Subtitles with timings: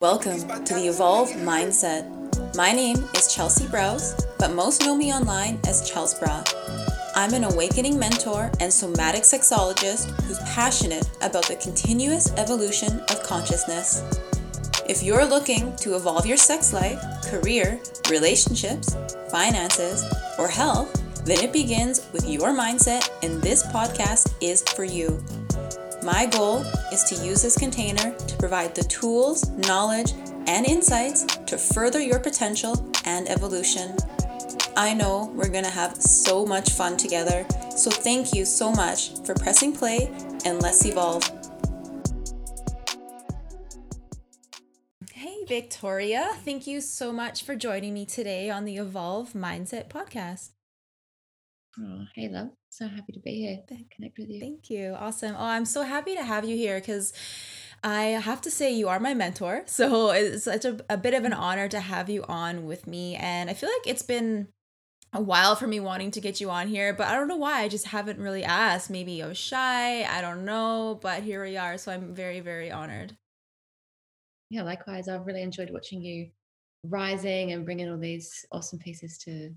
[0.00, 2.56] Welcome to the Evolve Mindset.
[2.56, 6.42] My name is Chelsea Browse, but most know me online as Chels Bra.
[7.14, 14.02] I'm an awakening mentor and somatic sexologist who's passionate about the continuous evolution of consciousness.
[14.88, 17.78] If you're looking to evolve your sex life, career,
[18.08, 18.96] relationships,
[19.30, 20.02] finances,
[20.38, 25.22] or health, then it begins with your mindset, and this podcast is for you.
[26.12, 30.10] My goal is to use this container to provide the tools, knowledge,
[30.48, 33.96] and insights to further your potential and evolution.
[34.76, 37.46] I know we're to have so much fun together,
[37.76, 40.10] so thank you so much for pressing play
[40.44, 41.22] and let's evolve.
[45.12, 46.30] Hey, Victoria.
[46.44, 50.50] Thank you so much for joining me today on the Evolve Mindset podcast.
[51.78, 52.48] Oh, hey, love.
[52.68, 54.40] So happy to be here to connect with you.
[54.40, 54.94] Thank you.
[54.98, 55.36] Awesome.
[55.36, 57.12] Oh, I'm so happy to have you here because
[57.84, 59.64] I have to say you are my mentor.
[59.66, 61.38] So it's such a, a bit of an mm.
[61.38, 63.14] honor to have you on with me.
[63.16, 64.48] And I feel like it's been
[65.12, 67.62] a while for me wanting to get you on here, but I don't know why.
[67.62, 68.90] I just haven't really asked.
[68.90, 70.04] Maybe I was shy.
[70.04, 70.98] I don't know.
[71.00, 71.78] But here we are.
[71.78, 73.16] So I'm very, very honored.
[74.50, 75.08] Yeah, likewise.
[75.08, 76.30] I've really enjoyed watching you
[76.84, 79.54] rising and bringing all these awesome pieces to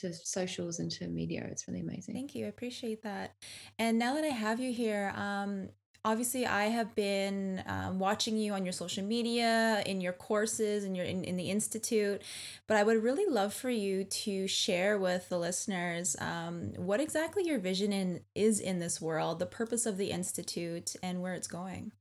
[0.00, 1.46] to socials and to media.
[1.50, 2.14] It's really amazing.
[2.14, 2.46] Thank you.
[2.46, 3.34] I appreciate that.
[3.78, 5.68] And now that I have you here, um,
[6.04, 10.96] obviously I have been um, watching you on your social media, in your courses, and
[10.96, 12.22] your in, in the institute.
[12.66, 17.44] But I would really love for you to share with the listeners um, what exactly
[17.44, 21.48] your vision in is in this world, the purpose of the institute, and where it's
[21.48, 21.92] going.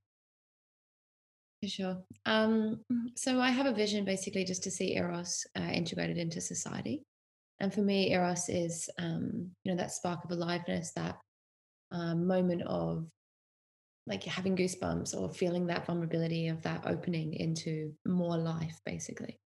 [1.64, 1.98] For sure.
[2.26, 2.82] Um,
[3.16, 7.04] so I have a vision basically just to see Eros uh, integrated into society.
[7.60, 11.18] And for me, Eros is, um, you know, that spark of aliveness, that
[11.92, 13.08] um, moment of
[14.06, 19.40] like having goosebumps or feeling that vulnerability of that opening into more life, basically.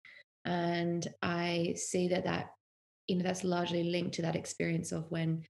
[0.44, 2.50] And I see that that,
[3.06, 5.44] you know, that's largely linked to that experience of when,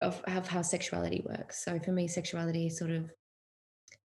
[0.00, 1.64] of, of how sexuality works.
[1.64, 3.10] So for me, sexuality sort of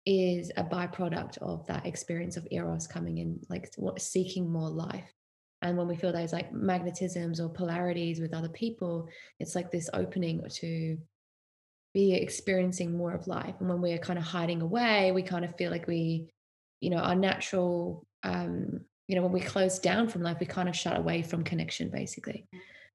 [0.06, 5.10] is a byproduct of that experience of eros coming in like seeking more life
[5.64, 9.08] and when we feel those like magnetisms or polarities with other people
[9.40, 10.98] it's like this opening to
[11.94, 13.54] be experiencing more of life.
[13.60, 16.30] And when we're kind of hiding away we kind of feel like we
[16.82, 20.70] you know our natural um you know when we close down from life we kind
[20.70, 22.48] of shut away from connection basically.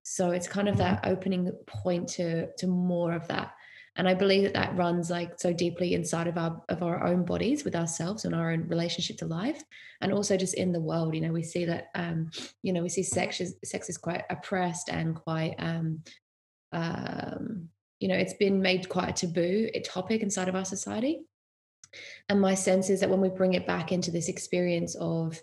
[0.03, 0.95] So it's kind of mm-hmm.
[0.95, 3.53] that opening point to to more of that
[3.99, 7.25] and i believe that that runs like so deeply inside of our of our own
[7.25, 9.63] bodies with ourselves and our own relationship to life
[10.01, 11.15] and also just in the world.
[11.15, 12.31] You know we see that um
[12.63, 16.03] you know we see sex is sex is quite oppressed and quite um
[16.73, 17.69] um
[18.01, 21.21] you know it's been made quite a taboo topic inside of our society.
[22.29, 25.41] And my sense is that when we bring it back into this experience of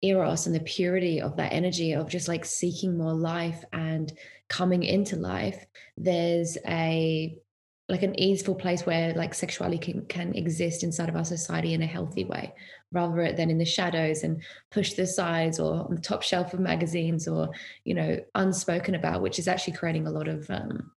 [0.00, 4.12] eros and the purity of that energy of just like seeking more life and
[4.48, 5.66] coming into life
[5.96, 7.36] there's a
[7.88, 11.82] like an easeful place where like sexuality can, can exist inside of our society in
[11.82, 12.52] a healthy way
[12.92, 17.26] rather than in the shadows and pushed sides or on the top shelf of magazines
[17.26, 17.48] or
[17.84, 20.90] you know unspoken about which is actually creating a lot of um,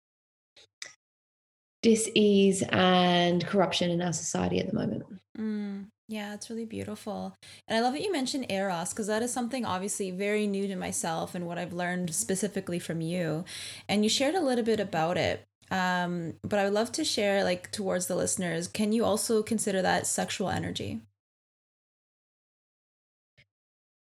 [1.83, 5.03] dis-ease and corruption in our society at the moment
[5.39, 5.85] mm.
[6.11, 7.37] Yeah, it's really beautiful.
[7.69, 10.75] And I love that you mentioned Eros because that is something obviously very new to
[10.75, 13.45] myself and what I've learned specifically from you.
[13.89, 15.47] And you shared a little bit about it.
[15.71, 19.83] Um, but I would love to share, like, towards the listeners, can you also consider
[19.83, 21.01] that sexual energy?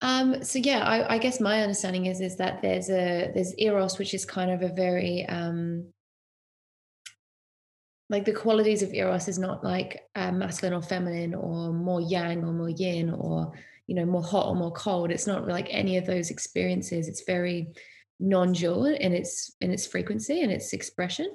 [0.02, 3.98] Um, so yeah, I, I, guess my understanding is is that there's a there's eros,
[3.98, 5.92] which is kind of a very um,
[8.08, 12.44] like the qualities of eros is not like uh, masculine or feminine or more yang
[12.44, 13.52] or more yin or
[13.86, 15.10] you know more hot or more cold.
[15.10, 17.06] It's not like any of those experiences.
[17.06, 17.68] It's very
[18.20, 21.34] non-dual in its in its frequency and its expression.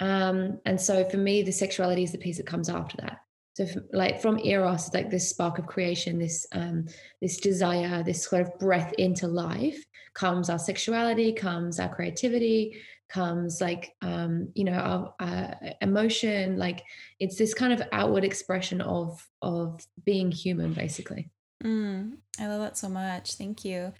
[0.00, 3.18] Um, and so for me, the sexuality is the piece that comes after that.
[3.54, 6.86] So like from eros, like this spark of creation, this um,
[7.20, 9.84] this desire, this sort of breath into life
[10.14, 16.56] comes our sexuality, comes our creativity, comes like um, you know our emotion.
[16.56, 16.82] Like
[17.20, 21.30] it's this kind of outward expression of of being human, basically.
[21.62, 23.34] Mm, I love that so much.
[23.34, 23.92] Thank you.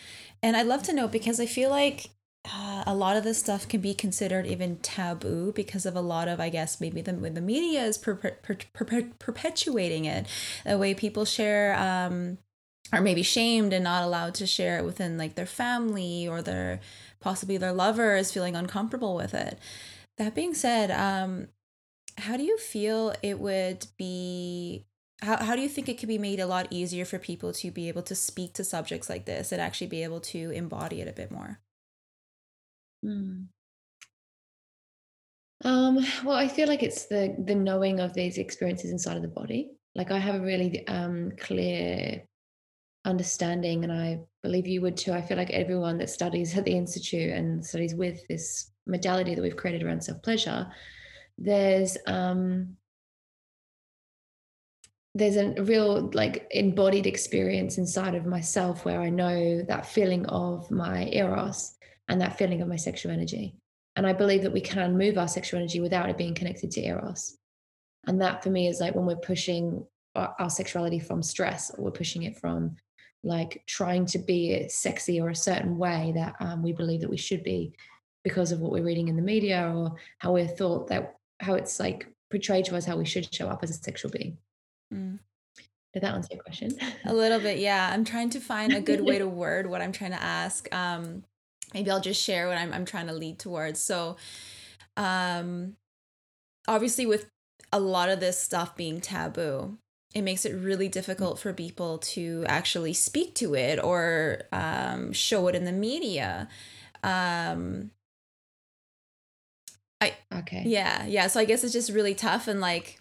[0.43, 2.11] And I'd love to know because I feel like
[2.45, 6.27] uh, a lot of this stuff can be considered even taboo because of a lot
[6.27, 10.27] of, I guess, maybe the, the media is per, per, per, perpetuating it.
[10.65, 12.39] The way people share um,
[12.93, 16.81] are maybe shamed and not allowed to share it within like their family or their
[17.21, 19.59] possibly their lover is feeling uncomfortable with it.
[20.19, 21.47] That being said, um,
[22.19, 24.85] how do you feel it would be
[25.23, 27.71] how, how do you think it could be made a lot easier for people to
[27.71, 31.07] be able to speak to subjects like this and actually be able to embody it
[31.07, 31.61] a bit more
[33.05, 33.47] mm.
[35.65, 39.29] um, well i feel like it's the the knowing of these experiences inside of the
[39.29, 39.71] body.
[39.95, 42.23] Like i have a really um, clear
[43.05, 45.13] understanding and i believe you would too.
[45.13, 49.43] I feel like everyone that studies at the institute and studies with this modality that
[49.43, 50.67] we've created around self pleasure
[51.39, 52.77] there's um
[55.15, 60.71] there's a real like embodied experience inside of myself where I know that feeling of
[60.71, 61.75] my eros
[62.13, 63.57] and that feeling of my sexual energy.
[63.97, 66.85] And I believe that we can move our sexual energy without it being connected to
[66.85, 67.39] eros.
[68.07, 71.85] And that for me is like when we're pushing our, our sexuality from stress, or
[71.85, 72.77] we're pushing it from
[73.25, 77.17] like trying to be sexy or a certain way that um, we believe that we
[77.17, 77.73] should be
[78.25, 81.81] because of what we're reading in the media or how we're thought that how it's
[81.81, 84.37] like portrayed to us how we should show up as a sexual being.
[84.93, 85.19] Mm.
[85.95, 86.73] Did that answer your question?
[87.07, 87.91] A little bit, yeah.
[87.91, 90.73] I'm trying to find a good way to word what I'm trying to ask.
[90.75, 91.25] Um,
[91.75, 93.81] maybe I'll just share what I'm I'm trying to lead towards.
[93.81, 94.17] So,
[94.97, 95.77] um,
[96.69, 97.29] obviously, with
[97.73, 99.79] a lot of this stuff being taboo,
[100.15, 105.49] it makes it really difficult for people to actually speak to it or um, show
[105.49, 106.49] it in the media.
[107.03, 107.91] Um,
[110.01, 110.63] I okay.
[110.67, 111.27] Yeah, yeah.
[111.29, 113.01] So I guess it's just really tough and like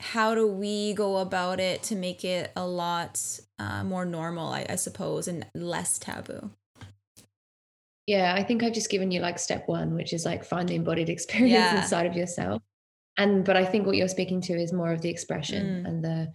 [0.00, 4.66] how do we go about it to make it a lot uh, more normal, I,
[4.68, 6.52] I suppose, and less taboo?
[8.10, 10.74] Yeah, I think I've just given you like step one, which is like find the
[10.74, 11.80] embodied experience yeah.
[11.80, 12.60] inside of yourself.
[13.16, 15.88] And but I think what you're speaking to is more of the expression mm.
[15.88, 16.32] and the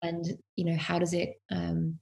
[0.00, 0.24] and
[0.56, 1.98] you know how does it um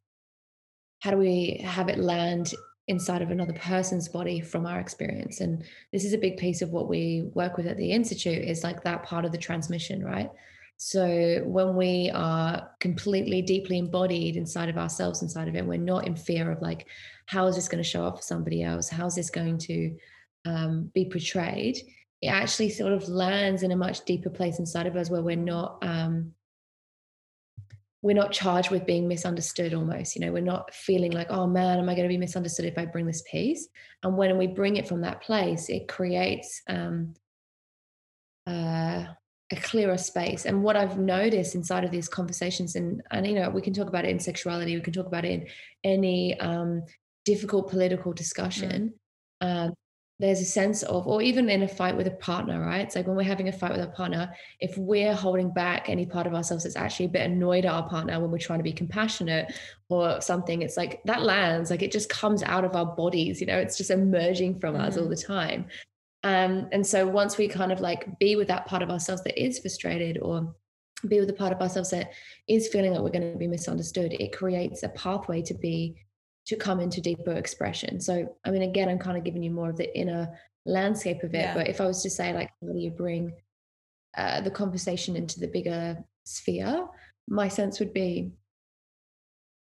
[1.00, 2.52] how do we have it land
[2.86, 6.70] inside of another person's body from our experience and this is a big piece of
[6.70, 10.30] what we work with at the institute is like that part of the transmission right
[10.76, 16.06] so when we are completely deeply embodied inside of ourselves, inside of it, we're not
[16.06, 16.86] in fear of like,
[17.26, 18.88] how is this going to show up for somebody else?
[18.88, 19.96] How is this going to
[20.44, 21.78] um, be portrayed?
[22.20, 25.36] It actually sort of lands in a much deeper place inside of us where we're
[25.36, 26.32] not um,
[28.02, 31.78] we're not charged with being misunderstood almost you know we're not feeling like oh man
[31.78, 33.66] am i going to be misunderstood if i bring this piece
[34.04, 37.14] and when we bring it from that place it creates um,
[38.46, 39.06] uh,
[39.52, 43.48] a clearer space and what i've noticed inside of these conversations and and you know
[43.48, 45.46] we can talk about it in sexuality we can talk about it in
[45.84, 46.82] any um,
[47.24, 48.92] difficult political discussion
[49.42, 49.66] mm.
[49.66, 49.74] um,
[50.18, 53.06] there's a sense of or even in a fight with a partner right it's like
[53.06, 56.34] when we're having a fight with a partner if we're holding back any part of
[56.34, 59.52] ourselves that's actually a bit annoyed at our partner when we're trying to be compassionate
[59.90, 63.46] or something it's like that lands like it just comes out of our bodies you
[63.46, 64.80] know it's just emerging from mm.
[64.80, 65.10] us all mm.
[65.10, 65.66] the time
[66.26, 69.40] um, and so once we kind of like be with that part of ourselves that
[69.40, 70.52] is frustrated or
[71.06, 72.10] be with the part of ourselves that
[72.48, 75.94] is feeling like we're going to be misunderstood, it creates a pathway to be
[76.46, 78.00] to come into deeper expression.
[78.00, 80.28] So I mean, again, I'm kind of giving you more of the inner
[80.64, 81.42] landscape of it.
[81.42, 81.54] Yeah.
[81.54, 83.32] But if I was to say like, how do you bring
[84.18, 86.88] uh, the conversation into the bigger sphere?
[87.28, 88.32] My sense would be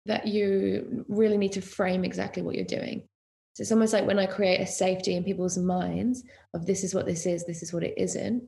[0.05, 3.07] that you really need to frame exactly what you're doing.
[3.53, 6.23] So it's almost like when I create a safety in people's minds
[6.53, 8.43] of this is what this is, this is what it isn't,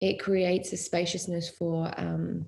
[0.00, 2.46] it creates a spaciousness for um,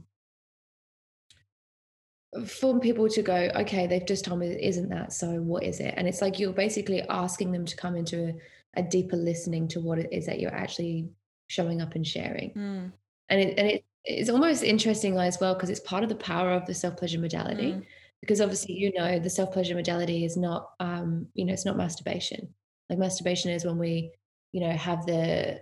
[2.47, 5.81] for people to go, okay, they've just told me it isn't that, so what is
[5.81, 5.95] it?
[5.97, 9.81] And it's like you're basically asking them to come into a, a deeper listening to
[9.81, 11.09] what it is that you're actually
[11.49, 12.51] showing up and sharing.
[12.51, 12.93] Mm.
[13.31, 16.53] And it and it it's almost interesting as well because it's part of the power
[16.53, 17.73] of the self pleasure modality.
[17.73, 17.87] Mm
[18.21, 21.77] because obviously you know the self pleasure modality is not um you know it's not
[21.77, 22.49] masturbation
[22.89, 24.11] like masturbation is when we
[24.53, 25.61] you know have the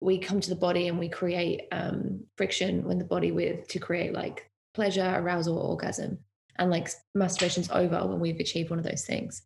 [0.00, 3.78] we come to the body and we create um friction when the body with to
[3.78, 6.18] create like pleasure arousal orgasm
[6.56, 9.42] and like masturbation's over when we've achieved one of those things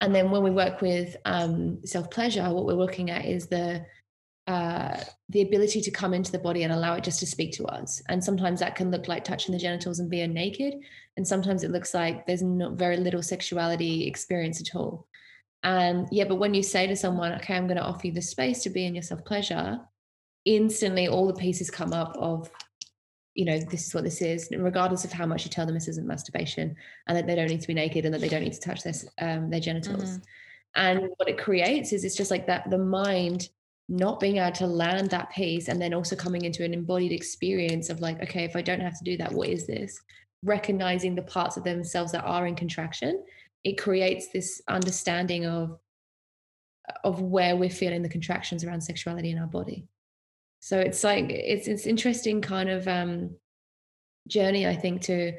[0.00, 3.84] and then when we work with um self pleasure what we're looking at is the
[4.46, 7.64] uh, the ability to come into the body and allow it just to speak to
[7.66, 8.02] us.
[8.08, 10.74] And sometimes that can look like touching the genitals and being naked.
[11.16, 15.06] And sometimes it looks like there's not very little sexuality experience at all.
[15.62, 18.22] And yeah, but when you say to someone, okay, I'm going to offer you the
[18.22, 19.80] space to be in your self pleasure,
[20.44, 22.50] instantly all the pieces come up of,
[23.34, 25.88] you know, this is what this is, regardless of how much you tell them this
[25.88, 26.74] isn't masturbation
[27.06, 28.82] and that they don't need to be naked and that they don't need to touch
[28.82, 30.18] their, um, their genitals.
[30.18, 30.22] Mm-hmm.
[30.74, 33.48] And what it creates is it's just like that the mind
[33.88, 37.90] not being able to land that piece and then also coming into an embodied experience
[37.90, 40.00] of like okay if i don't have to do that what is this
[40.42, 43.22] recognizing the parts of themselves that are in contraction
[43.64, 45.78] it creates this understanding of
[47.04, 49.86] of where we're feeling the contractions around sexuality in our body
[50.60, 53.30] so it's like it's it's interesting kind of um
[54.28, 55.32] journey i think to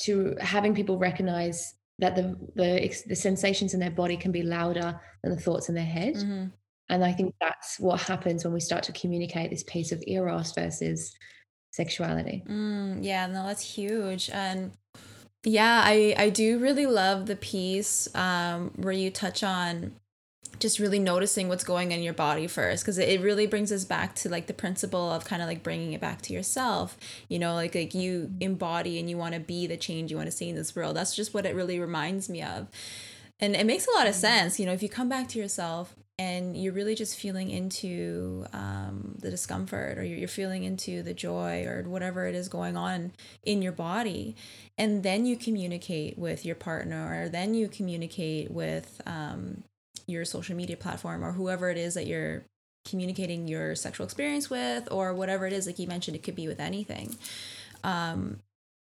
[0.00, 5.00] to having people recognize that the the the sensations in their body can be louder
[5.22, 6.46] than the thoughts in their head mm-hmm.
[6.88, 10.52] and i think that's what happens when we start to communicate this piece of eros
[10.52, 11.14] versus
[11.72, 12.44] sexuality.
[12.46, 14.30] Mm, yeah no that's huge.
[14.32, 14.72] And
[15.44, 19.90] yeah i i do really love the piece um where you touch on
[20.60, 24.14] just really noticing what's going in your body first because it really brings us back
[24.14, 26.96] to like the principle of kind of like bringing it back to yourself.
[27.28, 30.28] You know like like you embody and you want to be the change you want
[30.28, 30.96] to see in this world.
[30.96, 32.68] That's just what it really reminds me of.
[33.40, 34.20] And it makes a lot of mm-hmm.
[34.20, 38.46] sense you know if you come back to yourself and you're really just feeling into
[38.52, 43.10] um, the discomfort or you're feeling into the joy or whatever it is going on
[43.42, 44.36] in your body.
[44.78, 49.64] And then you communicate with your partner or then you communicate with um,
[50.06, 52.44] your social media platform or whoever it is that you're
[52.88, 56.46] communicating your sexual experience with or whatever it is like you mentioned it could be
[56.46, 57.16] with anything.
[57.82, 58.38] Um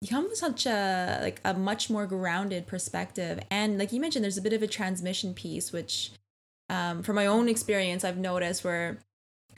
[0.02, 3.40] you come with such a like a much more grounded perspective.
[3.50, 6.10] And like you mentioned there's a bit of a transmission piece which
[6.68, 8.98] um from my own experience i've noticed where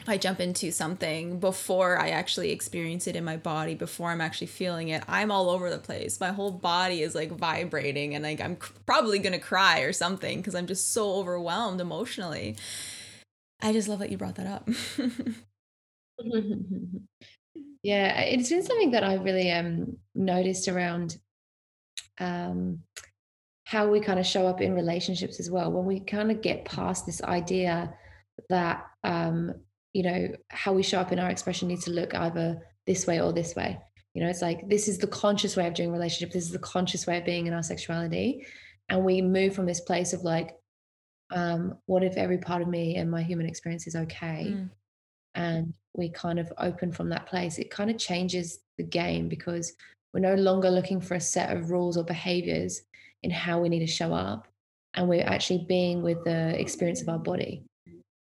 [0.06, 4.46] I jump into something before I actually experience it in my body, before I'm actually
[4.46, 6.20] feeling it, I'm all over the place.
[6.20, 10.38] My whole body is like vibrating and like I'm cr- probably to cry or something
[10.38, 12.56] because I'm just so overwhelmed emotionally.
[13.60, 14.68] I just love that you brought that up.
[17.82, 21.18] yeah, it's been something that I really um noticed around
[22.18, 22.80] um
[23.68, 25.70] how we kind of show up in relationships as well.
[25.70, 27.92] When we kind of get past this idea
[28.48, 29.52] that um
[29.92, 33.20] you know how we show up in our expression needs to look either this way
[33.20, 33.78] or this way.
[34.14, 36.58] You know it's like this is the conscious way of doing relationship this is the
[36.58, 38.46] conscious way of being in our sexuality.
[38.88, 40.56] And we move from this place of like
[41.30, 44.46] um what if every part of me and my human experience is okay?
[44.48, 44.70] Mm.
[45.34, 47.58] and we kind of open from that place.
[47.58, 49.74] It kind of changes the game because
[50.14, 52.80] we're no longer looking for a set of rules or behaviors
[53.22, 54.46] in how we need to show up
[54.94, 57.62] and we're actually being with the experience of our body.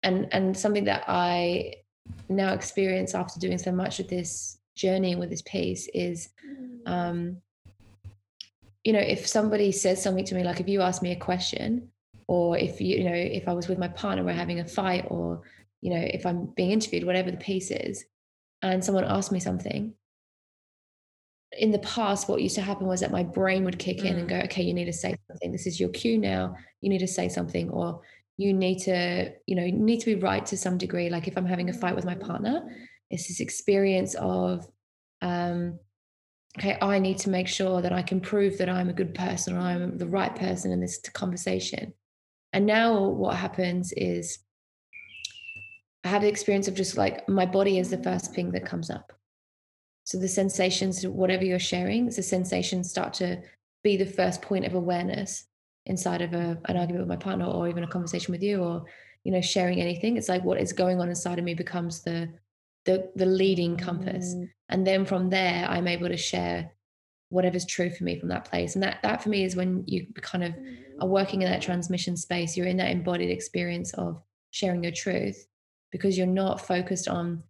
[0.01, 1.75] And and something that I
[2.29, 6.29] now experience after doing so much of this journey with this piece is
[6.85, 7.37] um
[8.83, 11.89] you know if somebody says something to me like if you ask me a question
[12.27, 15.05] or if you you know if i was with my partner we're having a fight
[15.09, 15.41] or
[15.81, 18.05] you know if i'm being interviewed whatever the piece is
[18.61, 19.93] and someone asks me something
[21.59, 24.29] in the past what used to happen was that my brain would kick in and
[24.29, 25.51] go okay you need to say something.
[25.51, 26.55] This is your cue now.
[26.81, 28.01] You need to say something or
[28.37, 31.09] you need to you know need to be right to some degree.
[31.09, 32.63] Like if i'm having a fight with my partner
[33.13, 34.67] it's this experience of
[35.21, 35.77] um
[36.57, 39.55] okay i need to make sure that i can prove that i'm a good person
[39.55, 41.93] or i'm the right person in this conversation.
[42.51, 44.39] And now what happens is
[46.03, 48.89] i have the experience of just like my body is the first thing that comes
[48.89, 49.13] up
[50.03, 53.41] so the sensations whatever you're sharing the sensations start to
[53.83, 55.45] be the first point of awareness
[55.85, 58.85] inside of a, an argument with my partner or even a conversation with you or
[59.23, 60.17] you know sharing anything.
[60.17, 62.29] It's like what is going on inside of me becomes the
[62.85, 64.35] the the leading compass.
[64.35, 64.49] Mm.
[64.69, 66.71] and then from there i'm able to share
[67.29, 68.75] whatever's true for me from that place.
[68.75, 70.53] And that that for me is when you kind of
[70.99, 75.47] are working in that transmission space you're in that embodied experience of sharing your truth
[75.91, 77.43] because you're not focused on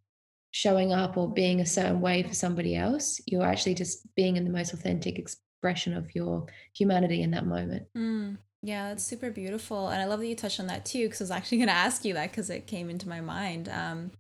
[0.54, 4.46] showing up or being a certain way for somebody else you're actually just being in
[4.46, 7.88] the most authentic expression of your humanity in that moment.
[7.98, 9.90] Mm, yeah, that's super beautiful.
[9.90, 11.74] And I love that you touched on that too, because I was actually going to
[11.74, 13.70] ask you that because it came into my mind.
[13.70, 14.12] Um,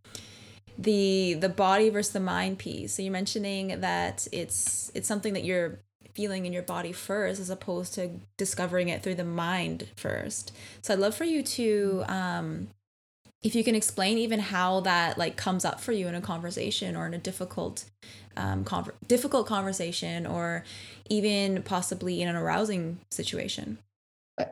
[0.77, 2.95] the the body versus the mind piece.
[2.95, 5.79] So you're mentioning that it's it's something that you're
[6.15, 10.51] feeling in your body first as opposed to discovering it through the mind first.
[10.81, 12.69] So I'd love for you to um
[13.43, 16.95] if you can explain even how that like comes up for you in a conversation
[16.95, 17.85] or in a difficult
[18.37, 18.65] um,
[19.07, 20.63] difficult conversation or
[21.09, 23.77] even possibly in an arousing situation?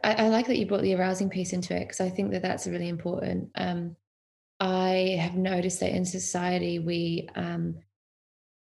[0.04, 2.42] I, I like that you brought the arousing piece into it because i think that
[2.42, 3.50] that's really important.
[3.56, 3.96] Um,
[4.60, 7.76] i have noticed that in society we um,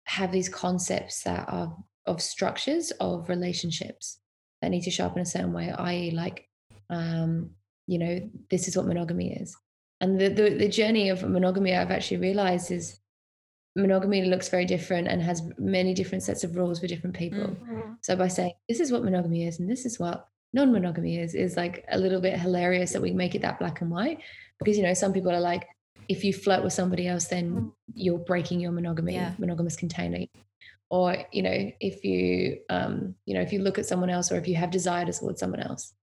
[0.06, 4.20] have these concepts that are of structures of relationships
[4.62, 6.48] that need to show up in a certain way i.e like
[6.90, 7.50] um,
[7.88, 9.58] you know this is what monogamy is
[10.04, 13.00] and the, the, the journey of monogamy i've actually realized is
[13.76, 17.94] monogamy looks very different and has many different sets of rules for different people mm-hmm.
[18.02, 21.58] so by saying this is what monogamy is and this is what non-monogamy is is
[21.58, 24.20] like a little bit hilarious that we make it that black and white
[24.60, 25.68] because you know some people are like
[26.10, 27.72] if you flirt with somebody else then mm.
[27.96, 29.34] you're breaking your monogamy yeah.
[29.40, 30.26] monogamous container
[30.92, 34.38] or you know if you um you know if you look at someone else or
[34.38, 35.94] if you have desire towards someone else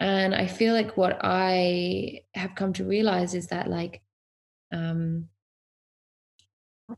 [0.00, 4.02] and I feel like what I have come to realize is that like
[4.72, 5.28] um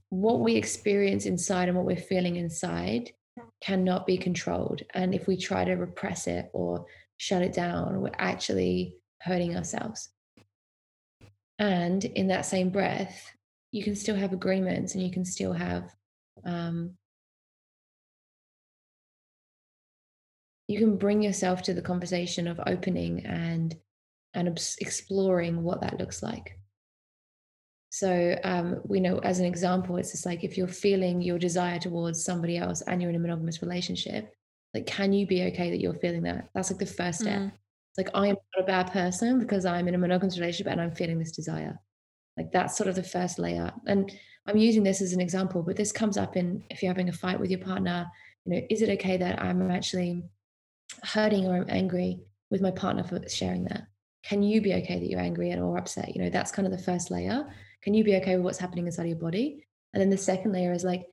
[0.08, 3.10] what we experience inside and what we're feeling inside
[3.60, 4.82] cannot be controlled.
[4.94, 10.10] And if we try to repress it or shut it down, we're actually hurting ourselves.
[11.58, 13.30] And in that same breath,
[13.70, 15.94] you can still have agreements and you can still have
[16.44, 16.94] um,
[20.72, 23.76] you can bring yourself to the conversation of opening and
[24.34, 24.48] and
[24.80, 26.58] exploring what that looks like.
[27.90, 31.78] So um, we know as an example it's just like if you're feeling your desire
[31.78, 34.34] towards somebody else and you're in a monogamous relationship
[34.74, 36.48] like can you be okay that you're feeling that?
[36.54, 37.40] That's like the first step.
[37.40, 37.52] Mm.
[37.90, 40.80] it's like i am not a bad person because i'm in a monogamous relationship and
[40.80, 41.78] i'm feeling this desire.
[42.36, 43.72] Like that's sort of the first layer.
[43.86, 44.10] And
[44.46, 47.12] i'm using this as an example but this comes up in if you're having a
[47.12, 48.10] fight with your partner
[48.44, 50.24] you know is it okay that i'm actually
[51.04, 53.86] hurting or I'm angry with my partner for sharing that?
[54.24, 56.14] Can you be okay that you're angry and or upset?
[56.14, 57.44] You know, that's kind of the first layer.
[57.82, 59.66] Can you be okay with what's happening inside your body?
[59.92, 61.04] And then the second layer is like,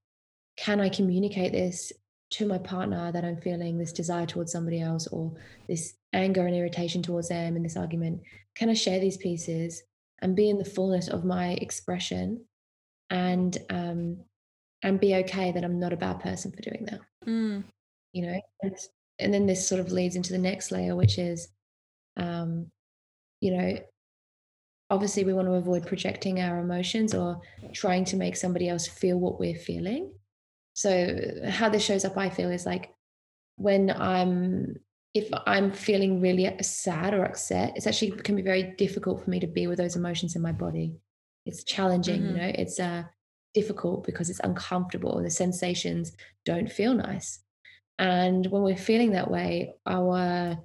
[0.57, 1.91] can I communicate this
[2.31, 5.33] to my partner that I'm feeling this desire towards somebody else or
[5.67, 8.21] this anger and irritation towards them in this argument?
[8.55, 9.81] Can I share these pieces
[10.21, 12.45] and be in the fullness of my expression
[13.09, 14.17] and um
[14.83, 16.99] and be okay that I'm not a bad person for doing that?
[17.25, 17.63] Mm.
[18.13, 18.39] You know,
[19.19, 21.49] and then this sort of leads into the next layer, which is,
[22.17, 22.71] um,
[23.41, 23.77] you know,
[24.89, 27.41] obviously we want to avoid projecting our emotions or
[27.73, 30.11] trying to make somebody else feel what we're feeling.
[30.73, 32.93] So how this shows up, I feel, is like
[33.57, 34.75] when I'm
[35.15, 39.39] if I'm feeling really sad or upset, it's actually can be very difficult for me
[39.39, 40.95] to be with those emotions in my body.
[41.45, 42.35] It's challenging, mm-hmm.
[42.35, 43.03] you know, it's uh
[43.53, 45.21] difficult because it's uncomfortable.
[45.21, 47.39] The sensations don't feel nice.
[47.99, 50.57] And when we're feeling that way, our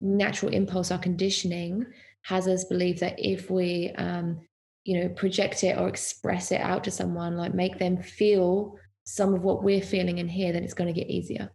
[0.00, 1.86] natural impulse, our conditioning
[2.22, 4.40] has us believe that if we, um,
[4.84, 9.34] you know, project it or express it out to someone, like make them feel some
[9.34, 11.50] of what we're feeling in here, then it's going to get easier.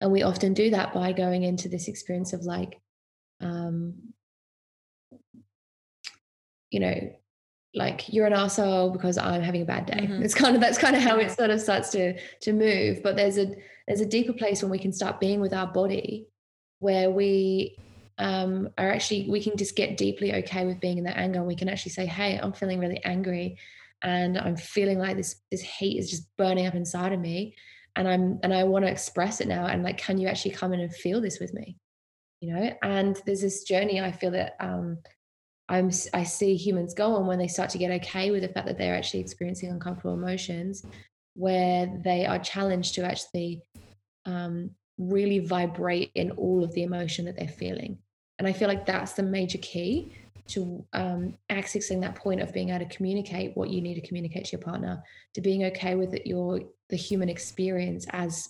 [0.00, 2.78] And we often do that by going into this experience of like,
[3.40, 3.94] um,
[6.70, 7.12] you know,
[7.74, 10.06] like you're an asshole because I'm having a bad day.
[10.06, 10.22] Mm-hmm.
[10.22, 13.02] It's kind of that's kind of how it sort of starts to to move.
[13.02, 13.54] But there's a
[13.86, 16.28] there's a deeper place when we can start being with our body
[16.80, 17.76] where we
[18.18, 21.46] um, are actually we can just get deeply okay with being in that anger and
[21.46, 23.56] we can actually say hey i'm feeling really angry
[24.02, 27.54] and i'm feeling like this this heat is just burning up inside of me
[27.94, 30.72] and i'm and i want to express it now and like can you actually come
[30.72, 31.76] in and feel this with me
[32.40, 34.98] you know and there's this journey i feel that um
[35.68, 38.66] I'm I see humans go on when they start to get okay with the fact
[38.66, 40.84] that they're actually experiencing uncomfortable emotions,
[41.34, 43.62] where they are challenged to actually
[44.24, 47.98] um, really vibrate in all of the emotion that they're feeling.
[48.38, 50.12] And I feel like that's the major key
[50.48, 54.46] to um, accessing that point of being able to communicate what you need to communicate
[54.46, 55.02] to your partner,
[55.34, 58.48] to being okay with it, your the human experience as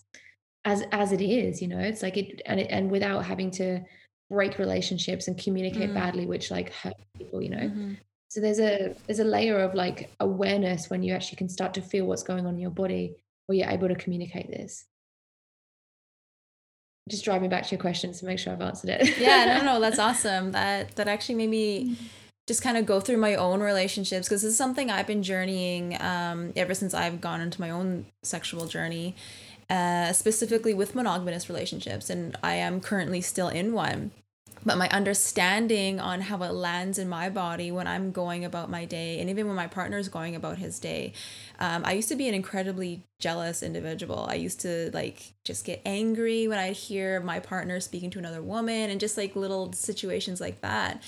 [0.64, 1.60] as as it is.
[1.60, 3.80] You know, it's like it and it, and without having to
[4.30, 5.94] break relationships and communicate mm.
[5.94, 7.94] badly which like hurt people you know mm-hmm.
[8.28, 11.80] so there's a there's a layer of like awareness when you actually can start to
[11.80, 13.14] feel what's going on in your body
[13.46, 14.86] where you're able to communicate this
[17.08, 19.18] just driving back to your question to make sure I've answered it.
[19.18, 20.52] yeah, no, no, that's awesome.
[20.52, 21.96] That that actually made me
[22.46, 26.00] just kind of go through my own relationships because this is something I've been journeying
[26.00, 29.14] um, ever since I've gone into my own sexual journey
[29.70, 34.10] uh, specifically with monogamous relationships, and I am currently still in one.
[34.64, 38.84] But my understanding on how it lands in my body when I'm going about my
[38.84, 41.12] day, and even when my partner is going about his day,
[41.60, 44.26] um, I used to be an incredibly jealous individual.
[44.28, 48.42] I used to like just get angry when I'd hear my partner speaking to another
[48.42, 51.02] woman, and just like little situations like that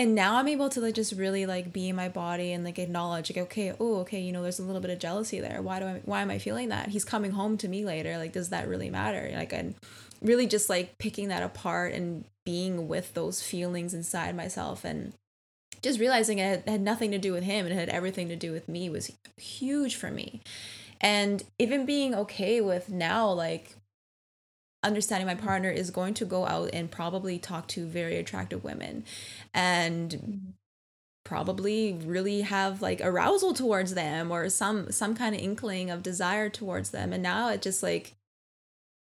[0.00, 2.78] and now i'm able to like just really like be in my body and like
[2.78, 5.60] acknowledge like okay oh okay you know there's a little bit of jealousy there.
[5.60, 6.88] Why do i why am i feeling that?
[6.88, 8.16] He's coming home to me later.
[8.16, 9.30] Like does that really matter?
[9.34, 9.74] Like and
[10.22, 15.12] really just like picking that apart and being with those feelings inside myself and
[15.82, 18.52] just realizing it had, nothing to do with him and it had everything to do
[18.52, 20.40] with me was huge for me.
[21.00, 23.76] And even being okay with now like
[24.82, 29.04] understanding my partner is going to go out and probably talk to very attractive women
[29.52, 30.54] and
[31.24, 36.48] probably really have like arousal towards them or some some kind of inkling of desire
[36.48, 37.12] towards them.
[37.12, 38.14] And now it just like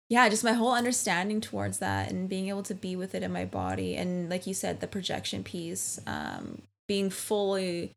[0.09, 3.33] yeah just my whole understanding towards that and being able to be with it in
[3.33, 3.96] my body.
[3.96, 7.92] And like you said the projection piece um being fully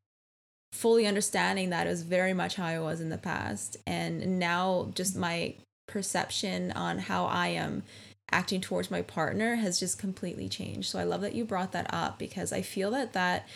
[0.71, 3.77] fully understanding that is very much how I was in the past.
[3.85, 5.55] And now just my
[5.89, 7.83] perception on how I am
[8.31, 10.89] acting towards my partner has just completely changed.
[10.89, 13.47] So I love that you brought that up because I feel that that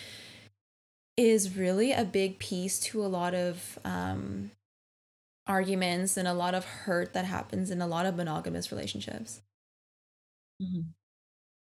[1.15, 4.51] is really a big piece to a lot of um,
[5.45, 9.41] arguments and a lot of hurt that happens in a lot of monogamous relationships.
[10.61, 10.89] Mm-hmm.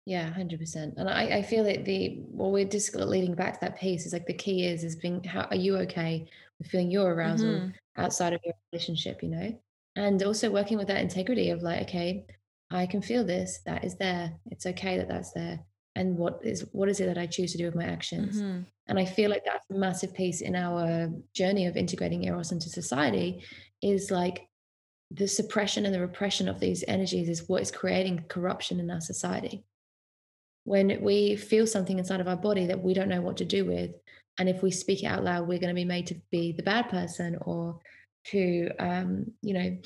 [0.05, 0.93] Yeah, hundred percent.
[0.97, 4.13] And I, I feel that the well, we're just leading back to that piece is
[4.13, 6.25] like the key is is being how are you okay
[6.57, 8.01] with feeling your arousal mm-hmm.
[8.01, 9.59] outside of your relationship, you know?
[9.97, 12.23] And also working with that integrity of like, okay,
[12.69, 14.31] I can feel this, that is there.
[14.51, 15.59] It's okay that that's there.
[15.95, 18.37] And what is what is it that I choose to do with my actions?
[18.37, 18.61] Mm-hmm.
[18.87, 22.69] And I feel like that's a massive piece in our journey of integrating eros into
[22.69, 23.43] society
[23.81, 24.47] is like
[25.09, 29.01] the suppression and the repression of these energies is what is creating corruption in our
[29.01, 29.63] society
[30.65, 33.63] when we feel something inside of our body that we don't know what to do
[33.63, 33.91] with
[34.37, 36.63] and if we speak it out loud we're going to be made to be the
[36.63, 37.79] bad person or
[38.31, 39.77] to um, you know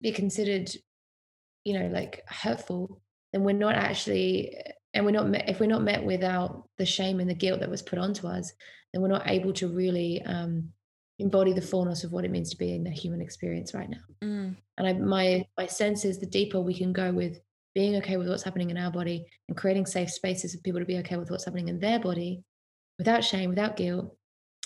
[0.00, 0.70] be considered
[1.64, 3.00] you know like hurtful
[3.32, 4.56] then we're not actually
[4.94, 7.70] and we're not met, if we're not met without the shame and the guilt that
[7.70, 8.52] was put onto us
[8.92, 10.68] then we're not able to really um,
[11.18, 13.98] embody the fullness of what it means to be in the human experience right now
[14.22, 14.56] mm.
[14.78, 17.40] and I, my my sense is the deeper we can go with
[17.74, 20.86] being okay with what's happening in our body and creating safe spaces for people to
[20.86, 22.42] be okay with what's happening in their body
[22.98, 24.14] without shame, without guilt,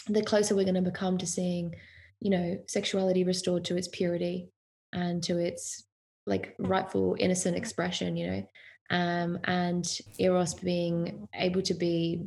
[0.09, 1.75] the closer we're going to become to seeing,
[2.23, 4.49] you know, sexuality restored to its purity
[4.93, 5.85] and to its
[6.25, 8.47] like rightful innocent expression, you know,
[8.91, 12.23] um, and eros being able to be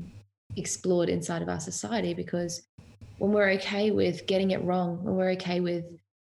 [0.57, 2.63] explored inside of our society because
[3.19, 5.85] when we're okay with getting it wrong, when we're okay with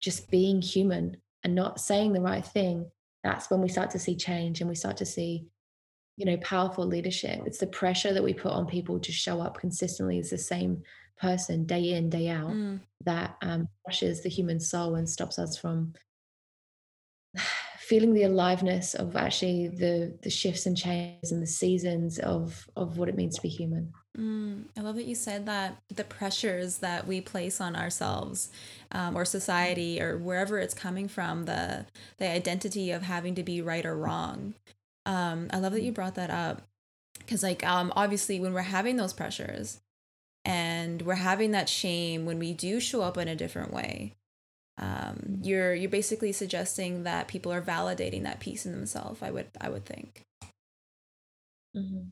[0.00, 2.90] just being human and not saying the right thing,
[3.22, 5.44] that's when we start to see change and we start to see
[6.20, 9.58] you know powerful leadership it's the pressure that we put on people to show up
[9.58, 10.82] consistently as the same
[11.18, 12.78] person day in day out mm.
[13.04, 15.94] that um, crushes the human soul and stops us from
[17.78, 22.98] feeling the aliveness of actually the the shifts and changes and the seasons of of
[22.98, 26.78] what it means to be human Mm, I love that you said that the pressures
[26.78, 28.50] that we place on ourselves
[28.90, 31.86] um, or society or wherever it's coming from, the
[32.18, 34.54] the identity of having to be right or wrong.
[35.06, 36.62] Um, I love that you brought that up
[37.18, 39.80] because, like, um, obviously, when we're having those pressures
[40.44, 44.16] and we're having that shame when we do show up in a different way,
[44.78, 49.22] um, you're you're basically suggesting that people are validating that piece in themselves.
[49.22, 50.24] I would I would think.
[51.76, 52.08] Mm-hmm.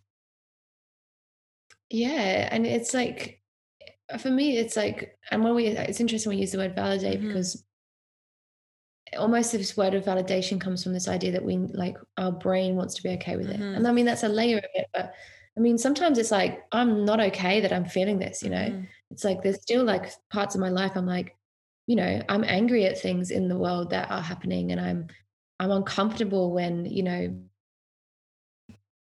[1.90, 3.42] Yeah, and it's like
[4.18, 7.28] for me, it's like, and when we, it's interesting we use the word validate mm-hmm.
[7.28, 7.64] because
[9.16, 12.94] almost this word of validation comes from this idea that we like our brain wants
[12.94, 13.62] to be okay with mm-hmm.
[13.62, 15.14] it, and I mean that's a layer of it, but
[15.56, 18.56] I mean sometimes it's like I'm not okay that I'm feeling this, you know.
[18.56, 18.84] Mm-hmm.
[19.10, 21.36] It's like there's still like parts of my life I'm like,
[21.86, 25.06] you know, I'm angry at things in the world that are happening, and I'm
[25.60, 27.34] I'm uncomfortable when you know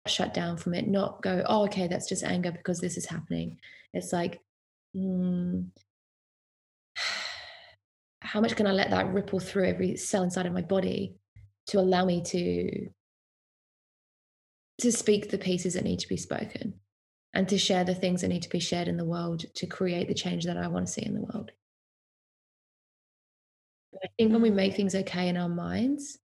[0.08, 3.58] shut down from it, not go, oh, okay, that's just anger because this is happening.
[3.94, 4.42] It's like,
[4.96, 5.66] mm,
[8.24, 11.16] how much can I let that ripple through every cell inside of my body
[11.68, 12.90] to allow me to
[14.82, 16.74] to speak the pieces that need to be spoken
[17.34, 20.08] and to share the things that need to be shared in the world to create
[20.08, 21.52] the change that I want to see in the world.
[24.04, 26.18] I think when we make things okay in our minds,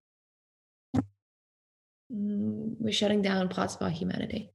[2.11, 4.51] Mm, we're shutting down parts of our humanity.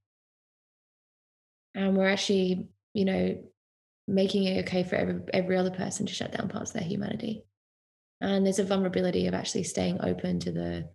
[1.74, 3.44] And we're actually, you know,
[4.06, 7.44] making it okay for every, every other person to shut down parts of their humanity.
[8.20, 10.88] And there's a vulnerability of actually staying open to the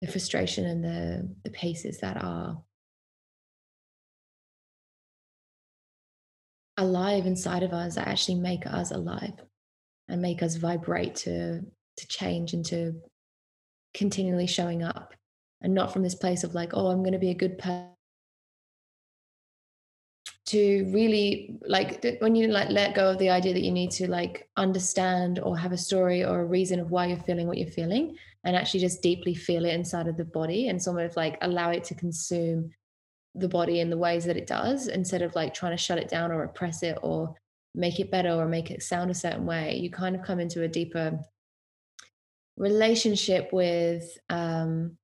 [0.00, 2.62] the frustration and the the paces that are
[6.76, 9.34] alive inside of us that actually make us alive
[10.06, 11.60] and make us vibrate to
[11.96, 12.94] to change and to
[13.92, 15.14] continually showing up
[15.60, 17.90] and not from this place of like, oh, I'm going to be a good person.
[20.48, 24.08] To really like when you like let go of the idea that you need to
[24.08, 27.68] like understand or have a story or a reason of why you're feeling what you're
[27.68, 31.36] feeling, and actually just deeply feel it inside of the body and sort of like
[31.42, 32.70] allow it to consume
[33.34, 36.08] the body in the ways that it does instead of like trying to shut it
[36.08, 37.34] down or repress it or
[37.74, 40.62] make it better or make it sound a certain way you kind of come into
[40.62, 41.18] a deeper
[42.56, 44.96] relationship with um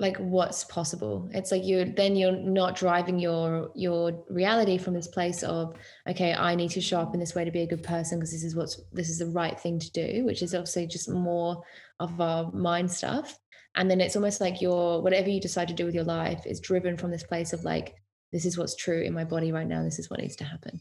[0.00, 5.06] like what's possible it's like you're then you're not driving your your reality from this
[5.06, 5.76] place of
[6.08, 8.32] okay i need to show up in this way to be a good person because
[8.32, 11.62] this is what's this is the right thing to do which is obviously just more
[12.00, 13.38] of our mind stuff
[13.74, 16.60] and then it's almost like your whatever you decide to do with your life is
[16.60, 17.94] driven from this place of like
[18.32, 20.80] this is what's true in my body right now this is what needs to happen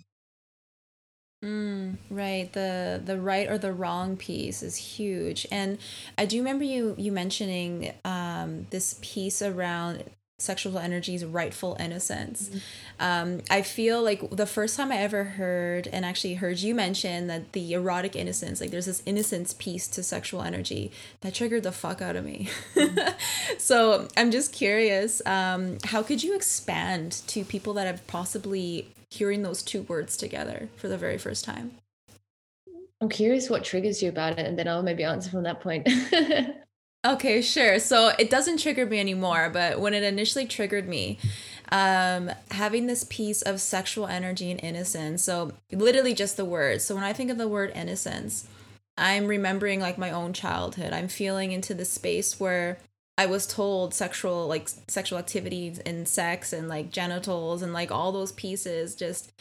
[1.43, 2.51] Mm, right.
[2.51, 5.47] The the right or the wrong piece is huge.
[5.51, 5.77] And
[6.17, 8.18] I do remember you you mentioning um,
[8.69, 10.03] this piece around
[10.39, 12.49] sexual energy's rightful innocence.
[12.49, 12.59] Mm-hmm.
[12.99, 17.27] Um, I feel like the first time I ever heard and actually heard you mention
[17.27, 21.71] that the erotic innocence, like there's this innocence piece to sexual energy, that triggered the
[21.71, 22.49] fuck out of me.
[22.75, 23.09] Mm-hmm.
[23.57, 29.43] so I'm just curious, um, how could you expand to people that have possibly hearing
[29.43, 31.71] those two words together for the very first time?
[33.01, 35.87] I'm curious what triggers you about it, and then I'll maybe answer from that point.
[37.05, 37.79] Okay, sure.
[37.79, 41.17] So it doesn't trigger me anymore, but when it initially triggered me,
[41.71, 45.23] um, having this piece of sexual energy and innocence.
[45.23, 46.81] So literally just the word.
[46.81, 48.47] So when I think of the word innocence,
[48.97, 50.91] I'm remembering like my own childhood.
[50.91, 52.79] I'm feeling into the space where
[53.17, 58.11] I was told sexual like sexual activities and sex and like genitals and like all
[58.11, 59.31] those pieces just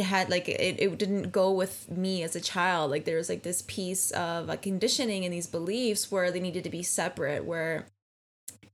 [0.00, 2.90] it had like it, it didn't go with me as a child.
[2.90, 6.64] Like there was like this piece of like conditioning and these beliefs where they needed
[6.64, 7.86] to be separate where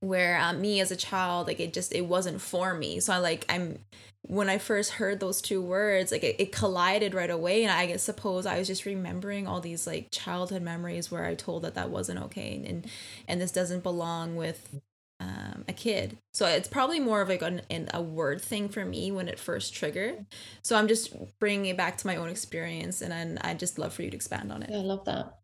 [0.01, 3.01] where um, me as a child like it just it wasn't for me.
[3.01, 3.79] So i like i'm
[4.23, 7.65] when i first heard those two words like it, it collided right away.
[7.65, 11.63] And i suppose i was just remembering all these like childhood memories where i told
[11.63, 12.87] that that wasn't okay and
[13.29, 14.81] and this doesn't belong with
[15.19, 16.19] um, a kid.
[16.35, 19.39] So it's probably more of like an, an, a word thing for me when it
[19.39, 20.27] first triggered.
[20.63, 23.95] So I'm just bringing it back to my own experience, and then I just love
[23.95, 24.71] for you to expand on it.
[24.71, 25.39] Yeah, I love that.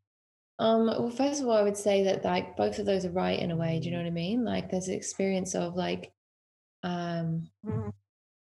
[0.59, 3.39] Um, well, first of all, I would say that like both of those are right
[3.39, 3.81] in a way.
[3.81, 4.45] Do you know what I mean?
[4.45, 6.13] Like there's an experience of like,
[6.83, 7.49] um,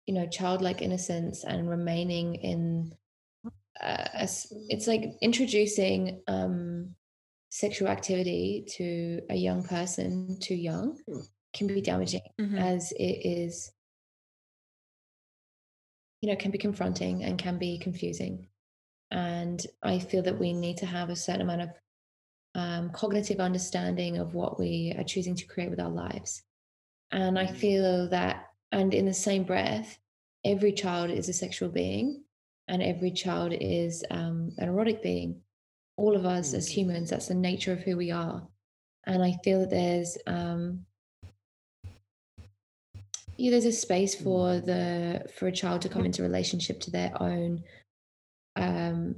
[0.07, 2.92] you know, childlike innocence and remaining in.
[3.81, 4.07] Uh,
[4.68, 6.94] it's like introducing um
[7.54, 11.20] sexual activity to a young person too young hmm.
[11.52, 12.58] can be damaging mm-hmm.
[12.58, 13.70] as it is
[16.20, 18.48] you know can be confronting and can be confusing
[19.12, 21.70] and i feel that we need to have a certain amount of
[22.56, 26.42] um, cognitive understanding of what we are choosing to create with our lives
[27.12, 29.96] and i feel that and in the same breath
[30.44, 32.24] every child is a sexual being
[32.66, 35.40] and every child is um, an erotic being
[35.96, 36.72] all of us as mm.
[36.72, 38.46] humans that's the nature of who we are
[39.07, 40.85] and i feel that there's um
[43.37, 44.64] yeah, there's a space for mm.
[44.64, 47.62] the for a child to come into relationship to their own
[48.57, 49.16] um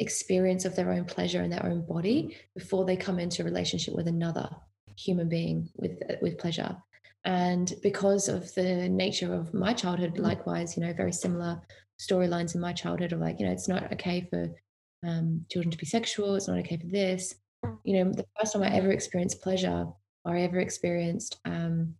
[0.00, 2.34] experience of their own pleasure and their own body mm.
[2.54, 4.48] before they come into a relationship with another
[4.96, 6.76] human being with with pleasure
[7.24, 11.60] and because of the nature of my childhood likewise you know very similar
[12.00, 14.48] storylines in my childhood of like you know it's not okay for
[15.06, 16.34] um, children to be sexual.
[16.34, 17.34] It's not okay for this.
[17.84, 19.86] You know, the first time I ever experienced pleasure
[20.24, 21.94] or I ever experienced um,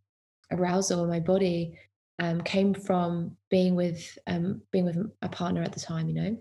[0.51, 1.79] arousal in my body
[2.21, 6.09] um, came from being with um, being with a partner at the time.
[6.09, 6.37] You know, I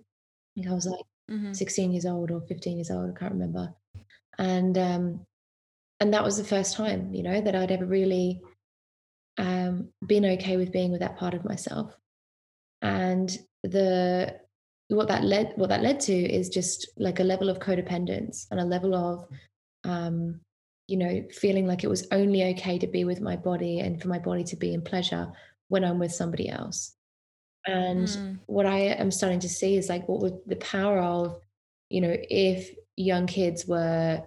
[0.55, 1.53] think I was like mm-hmm.
[1.53, 3.11] 16 years old or 15 years old.
[3.15, 3.73] I can't remember.
[4.37, 5.25] And um,
[5.99, 8.41] and that was the first time, you know, that I'd ever really
[9.37, 11.95] um, been okay with being with that part of myself.
[12.81, 14.39] And the
[14.89, 18.59] what that led what that led to is just like a level of codependence and
[18.59, 19.25] a level of
[19.83, 20.39] um,
[20.87, 24.07] you know feeling like it was only okay to be with my body and for
[24.07, 25.29] my body to be in pleasure
[25.67, 26.95] when i'm with somebody else
[27.65, 28.39] and mm.
[28.45, 31.37] what i am starting to see is like what would the power of
[31.89, 34.21] you know if young kids were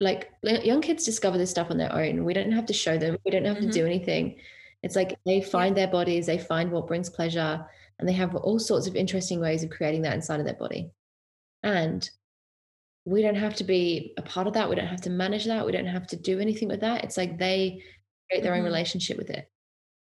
[0.00, 3.16] like young kids discover this stuff on their own we don't have to show them
[3.24, 3.70] we don't have mm-hmm.
[3.70, 4.36] to do anything
[4.82, 5.84] it's like they find yeah.
[5.84, 7.64] their bodies they find what brings pleasure
[7.98, 10.90] and they have all sorts of interesting ways of creating that inside of their body.
[11.62, 12.08] And
[13.04, 14.68] we don't have to be a part of that.
[14.68, 15.64] We don't have to manage that.
[15.64, 17.04] We don't have to do anything with that.
[17.04, 17.82] It's like they
[18.28, 18.60] create their mm-hmm.
[18.60, 19.50] own relationship with it.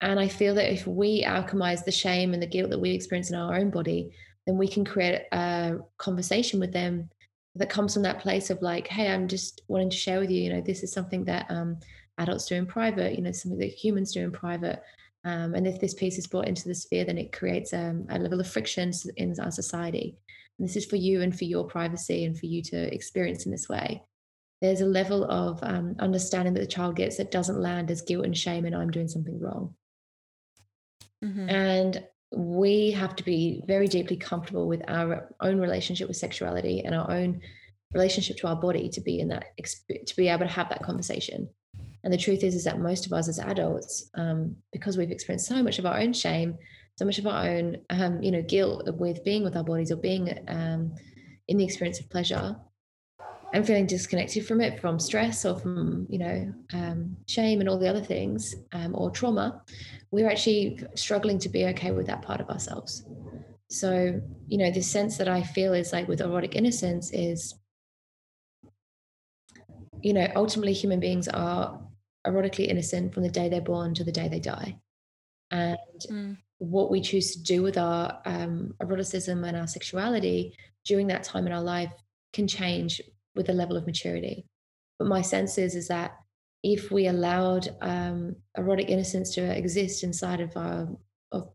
[0.00, 3.30] And I feel that if we alchemize the shame and the guilt that we experience
[3.30, 4.10] in our own body,
[4.46, 7.08] then we can create a conversation with them
[7.54, 10.42] that comes from that place of like, hey, I'm just wanting to share with you,
[10.42, 11.78] you know, this is something that um,
[12.18, 14.82] adults do in private, you know, something that humans do in private.
[15.24, 18.18] Um, and if this piece is brought into the sphere, then it creates um, a
[18.18, 20.16] level of friction in our society.
[20.58, 23.52] And this is for you and for your privacy and for you to experience in
[23.52, 24.02] this way.
[24.62, 28.24] There's a level of um, understanding that the child gets that doesn't land as guilt
[28.24, 29.74] and shame and I'm doing something wrong.
[31.22, 31.50] Mm-hmm.
[31.50, 36.94] And we have to be very deeply comfortable with our own relationship with sexuality and
[36.94, 37.40] our own
[37.92, 39.46] relationship to our body to be in that
[40.06, 41.48] to be able to have that conversation
[42.06, 45.48] and the truth is, is that most of us as adults, um, because we've experienced
[45.48, 46.56] so much of our own shame,
[46.94, 49.96] so much of our own, um, you know, guilt with being with our bodies or
[49.96, 50.94] being um,
[51.48, 52.54] in the experience of pleasure,
[53.52, 57.76] and feeling disconnected from it, from stress or from, you know, um, shame and all
[57.76, 59.60] the other things, um, or trauma,
[60.12, 63.04] we're actually struggling to be okay with that part of ourselves.
[63.68, 67.56] So, you know, the sense that I feel is like with erotic innocence is,
[70.02, 71.80] you know, ultimately human beings are
[72.26, 74.78] erotically innocent from the day they're born to the day they die.
[75.50, 75.78] And
[76.10, 76.36] Mm.
[76.58, 81.46] what we choose to do with our um, eroticism and our sexuality during that time
[81.46, 81.92] in our life
[82.32, 83.00] can change
[83.34, 84.46] with the level of maturity.
[84.98, 86.16] But my sense is, is that
[86.62, 90.88] if we allowed um, erotic innocence to exist inside of our
[91.32, 91.50] of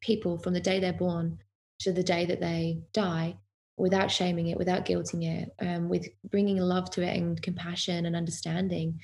[0.00, 1.38] people from the day they're born
[1.80, 3.36] to the day that they die,
[3.76, 8.16] without shaming it, without guilting it, um, with bringing love to it and compassion and
[8.16, 9.00] understanding,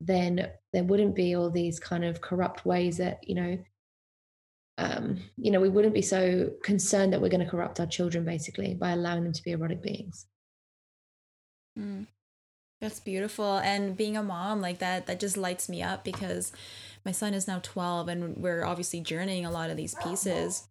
[0.00, 3.58] then there wouldn't be all these kind of corrupt ways that you know
[4.78, 8.24] um, you know, we wouldn't be so concerned that we're going to corrupt our children
[8.24, 10.26] basically by allowing them to be erotic beings.
[11.78, 12.06] Mm.
[12.80, 13.56] That's beautiful.
[13.56, 16.52] And being a mom like that, that just lights me up because
[17.06, 20.68] my son is now 12 and we're obviously journeying a lot of these pieces.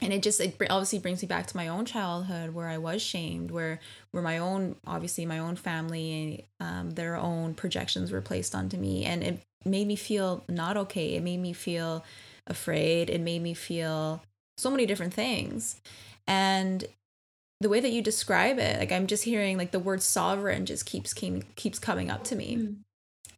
[0.00, 3.00] And it just it obviously brings me back to my own childhood where I was
[3.00, 3.78] shamed, where
[4.10, 9.04] where my own obviously my own family, um, their own projections were placed onto me,
[9.04, 11.14] and it made me feel not okay.
[11.14, 12.04] It made me feel
[12.46, 13.10] afraid.
[13.10, 14.22] It made me feel
[14.56, 15.80] so many different things.
[16.26, 16.84] And
[17.60, 20.86] the way that you describe it, like I'm just hearing like the word sovereign just
[20.86, 22.56] keeps came, keeps coming up to me.
[22.56, 22.76] Mm.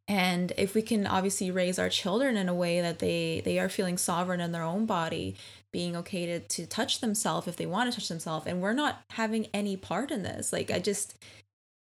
[0.06, 3.70] And if we can obviously raise our children in a way that they they are
[3.70, 5.36] feeling sovereign in their own body,
[5.74, 9.02] being okay to, to touch themselves if they want to touch themselves, and we're not
[9.10, 10.52] having any part in this.
[10.52, 11.16] Like I just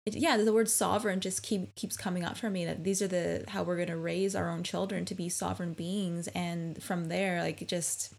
[0.05, 3.07] it, yeah, the word sovereign just keep keeps coming up for me that these are
[3.07, 7.05] the how we're going to raise our own children to be sovereign beings and from
[7.05, 8.13] there like just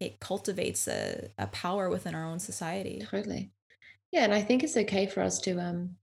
[0.00, 3.02] it cultivates a, a power within our own society.
[3.08, 3.52] Totally.
[4.10, 5.96] Yeah, and I think it's okay for us to um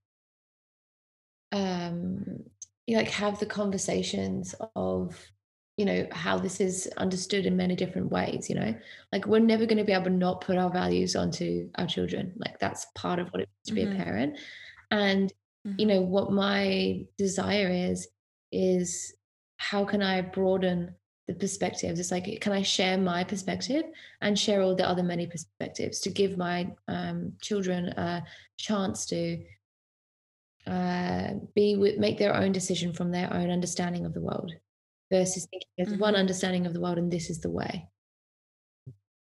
[1.52, 2.44] um
[2.88, 5.32] you like have the conversations of
[5.80, 8.76] you know how this is understood in many different ways you know?
[9.13, 12.34] Like we're never going to be able to not put our values onto our children.
[12.36, 14.02] Like that's part of what it is to be mm-hmm.
[14.02, 14.38] a parent.
[14.92, 15.32] And
[15.65, 15.80] mm-hmm.
[15.80, 18.10] you know what my desire is
[18.52, 19.13] is
[19.56, 20.94] how can i broaden
[21.30, 21.98] the perspectives?
[21.98, 23.86] It's like can i share my perspective
[24.20, 28.22] and share all the other many perspectives to give my um, children a
[28.58, 29.42] chance to
[30.68, 34.52] uh, be with, make their own decision from their own understanding of the world
[35.12, 36.02] versus thinking there's mm-hmm.
[36.02, 37.88] one understanding of the world and this is the way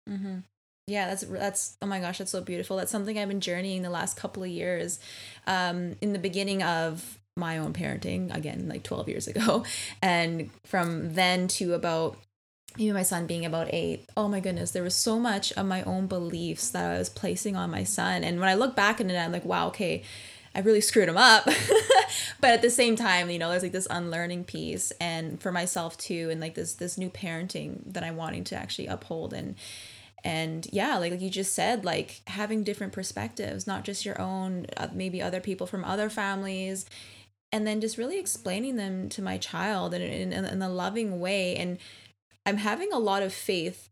[0.09, 0.39] mm-hmm.
[0.87, 2.77] Yeah, that's that's oh my gosh, that's so beautiful.
[2.77, 4.99] That's something I've been journeying the last couple of years.
[5.47, 9.65] Um, in the beginning of my own parenting, again, like 12 years ago,
[10.03, 12.17] and from then to about
[12.77, 15.81] even my son being about eight, oh my goodness, there was so much of my
[15.83, 18.23] own beliefs that I was placing on my son.
[18.23, 20.03] And when I look back at it, I'm like, wow, okay,
[20.55, 21.45] I really screwed him up.
[22.39, 25.97] but at the same time, you know, there's like this unlearning piece and for myself
[25.97, 29.55] too, and like this this new parenting that I'm wanting to actually uphold and
[30.25, 34.65] and yeah like, like you just said like having different perspectives not just your own
[34.75, 36.87] uh, maybe other people from other families
[37.51, 41.55] and then just really explaining them to my child in, in, in a loving way
[41.55, 41.77] and
[42.45, 43.89] i'm having a lot of faith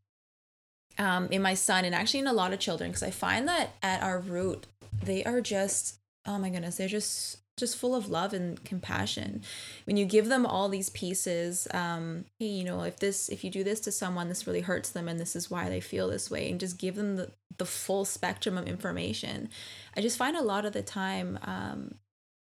[0.98, 3.76] um, in my son and actually in a lot of children because i find that
[3.84, 4.66] at our root
[5.04, 9.42] they are just oh my goodness they're just just full of love and compassion
[9.86, 13.52] when you give them all these pieces um hey you know if this if you
[13.52, 16.32] do this to someone this really hurts them and this is why they feel this
[16.32, 19.50] way and just give them the, the full spectrum of information
[19.96, 21.96] i just find a lot of the time um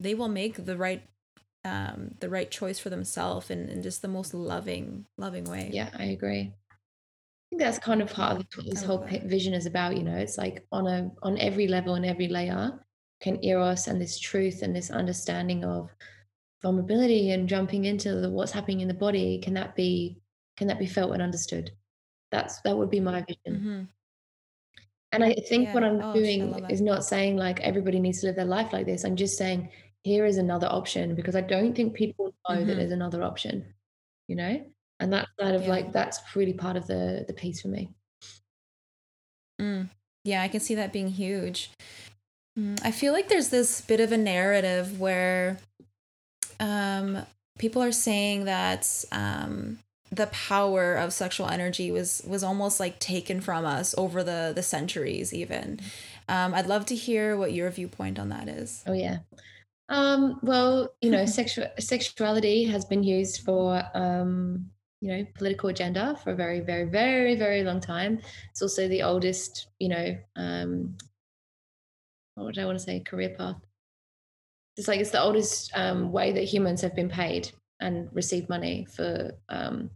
[0.01, 1.05] they will make the right
[1.65, 5.91] um the right choice for themselves in, in just the most loving loving way yeah
[5.99, 6.53] i agree
[7.47, 9.23] I think that's kind of part of what this whole that.
[9.23, 9.97] vision is about.
[9.97, 12.73] You know, it's like on a on every level and every layer,
[13.27, 15.91] can eros and this truth and this understanding of
[16.63, 20.17] vulnerability and jumping into the, what's happening in the body can that be
[20.57, 21.73] can that be felt and understood
[22.31, 23.83] that's that would be my vision mm-hmm.
[25.11, 25.75] and i think yeah.
[25.75, 28.87] what i'm oh, doing is not saying like everybody needs to live their life like
[28.87, 29.69] this i'm just saying
[30.05, 32.69] here is another option because i don't think people know mm-hmm.
[32.69, 33.65] that there's another option
[34.29, 34.65] you know
[35.01, 35.69] and that's kind of yeah.
[35.69, 37.91] like that's really part of the the piece for me
[39.61, 39.89] mm.
[40.23, 41.71] yeah i can see that being huge
[42.83, 45.59] I feel like there's this bit of a narrative where
[46.59, 47.27] um,
[47.59, 49.79] people are saying that um,
[50.11, 54.63] the power of sexual energy was was almost like taken from us over the the
[54.63, 55.35] centuries.
[55.35, 55.81] Even
[56.29, 58.83] um, I'd love to hear what your viewpoint on that is.
[58.87, 59.19] Oh yeah.
[59.89, 64.71] Um, well, you know, sexual sexuality has been used for um,
[65.01, 68.21] you know political agenda for a very, very, very, very long time.
[68.51, 70.97] It's also the oldest, you know, um,
[72.37, 73.57] what would I want to say, career path.
[74.77, 78.87] It's like it's the oldest um, way that humans have been paid and received money
[78.95, 79.91] for, um,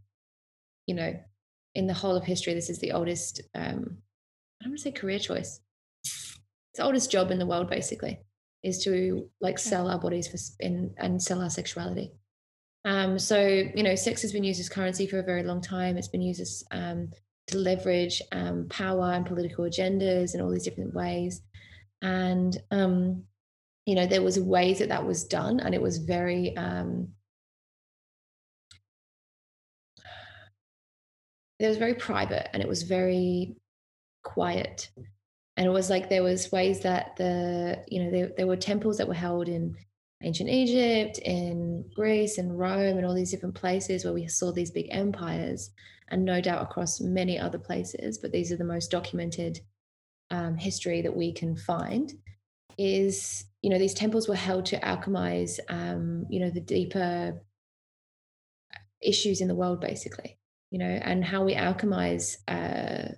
[0.87, 1.15] you know,
[1.75, 2.55] in the whole of history.
[2.55, 3.43] This is the oldest.
[3.55, 3.99] Um,
[4.61, 5.61] I don't want to say career choice.
[6.03, 6.39] It's
[6.77, 8.21] the oldest job in the world, basically,
[8.63, 12.13] is to like sell our bodies for in, and sell our sexuality.
[12.87, 15.99] Um, so, you know, sex has been used as currency for a very long time.
[15.99, 17.11] It's been used as um,
[17.49, 21.43] to leverage um, power and political agendas in all these different ways.
[22.03, 23.25] And, um,
[23.87, 27.09] you know, there was ways that that was done, and it was very, um,
[31.61, 33.55] it was very private and it was very
[34.25, 34.91] quiet
[35.57, 38.97] and it was like there was ways that the you know there, there were temples
[38.97, 39.77] that were held in
[40.23, 44.71] ancient egypt in greece and rome and all these different places where we saw these
[44.71, 45.71] big empires
[46.09, 49.61] and no doubt across many other places but these are the most documented
[50.31, 52.13] um, history that we can find
[52.79, 57.41] is you know these temples were held to alchemize um, you know the deeper
[59.03, 60.39] issues in the world basically
[60.71, 63.13] you know and how we alchemize uh,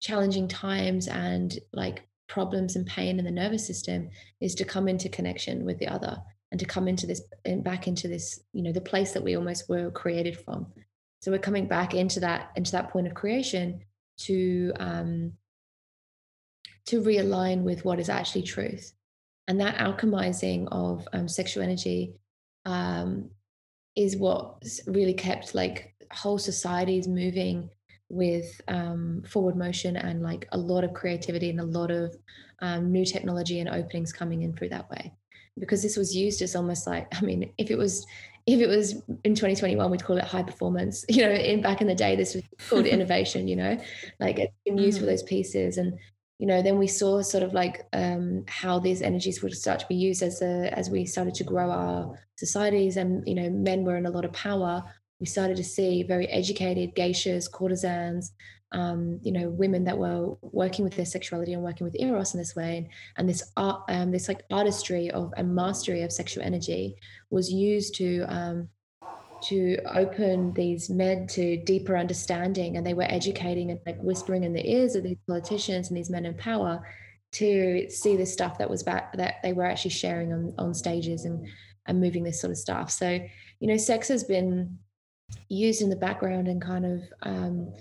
[0.00, 4.10] challenging times and like problems and pain in the nervous system
[4.40, 6.18] is to come into connection with the other
[6.50, 9.36] and to come into this and back into this you know the place that we
[9.36, 10.66] almost were created from.
[11.20, 13.80] So we're coming back into that into that point of creation
[14.18, 15.32] to um
[16.88, 18.92] to realign with what is actually truth.
[19.46, 22.14] And that alchemizing of um, sexual energy
[22.64, 23.30] um,
[23.94, 27.68] is what really kept like whole societies moving
[28.08, 32.16] with um, forward motion and like a lot of creativity and a lot of
[32.60, 35.12] um, new technology and openings coming in through that way.
[35.58, 38.06] Because this was used as almost like i mean if it was
[38.46, 38.92] if it was
[39.24, 41.04] in 2021 we'd call it high performance.
[41.10, 43.78] You know in back in the day this was called innovation you know?
[44.20, 45.06] Like it's been used mm-hmm.
[45.06, 45.98] for those pieces and
[46.38, 49.86] you know then we saw sort of like um, how these energies would start to
[49.86, 53.84] be used as a, as we started to grow our societies and you know men
[53.84, 54.82] were in a lot of power.
[55.20, 58.32] We started to see very educated geishas, courtesans,
[58.72, 62.38] um, you know, women that were working with their sexuality and working with eros in
[62.38, 66.44] this way, and and this art, um, this like artistry of and mastery of sexual
[66.44, 66.96] energy
[67.30, 68.68] was used to um,
[69.42, 74.52] to open these men to deeper understanding, and they were educating and like whispering in
[74.52, 76.82] the ears of these politicians and these men in power
[77.30, 81.24] to see the stuff that was back that they were actually sharing on on stages
[81.24, 81.46] and
[81.86, 82.90] and moving this sort of stuff.
[82.90, 83.18] So
[83.60, 84.78] you know, sex has been
[85.48, 87.72] used in the background and kind of um,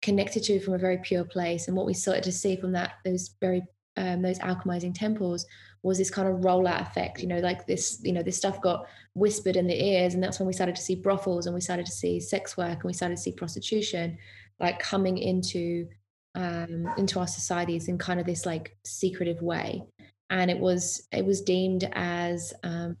[0.00, 1.68] connected to from a very pure place.
[1.68, 3.62] And what we started to see from that those very
[3.96, 5.46] um, those alchemizing temples
[5.82, 7.20] was this kind of rollout effect.
[7.20, 10.38] You know, like this, you know, this stuff got whispered in the ears, and that's
[10.38, 12.92] when we started to see brothels and we started to see sex work and we
[12.92, 14.16] started to see prostitution,
[14.60, 15.88] like coming into
[16.34, 19.82] um, into our societies in kind of this like secretive way.
[20.30, 22.96] And it was it was deemed as um,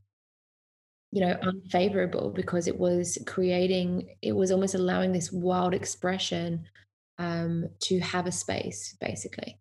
[1.12, 6.64] you know unfavorable because it was creating it was almost allowing this wild expression
[7.18, 9.58] um, to have a space basically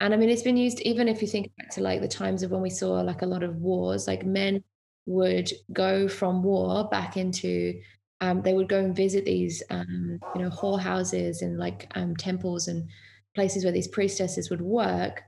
[0.00, 2.42] and i mean it's been used even if you think back to like the times
[2.42, 4.62] of when we saw like a lot of wars like men
[5.06, 7.80] would go from war back into
[8.22, 12.68] um, they would go and visit these um, you know whorehouses and like um, temples
[12.68, 12.88] and
[13.34, 15.22] places where these priestesses would work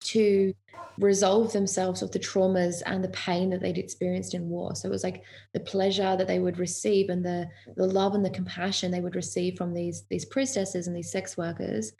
[0.00, 0.54] to
[0.98, 4.74] resolve themselves of the traumas and the pain that they'd experienced in war.
[4.74, 5.22] So it was like
[5.52, 9.16] the pleasure that they would receive and the the love and the compassion they would
[9.16, 11.92] receive from these these priestesses and these sex workers